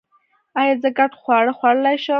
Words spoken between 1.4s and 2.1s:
خوړلی شم؟